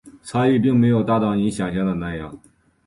[0.23, 2.39] 差异并没有大到你想像的那样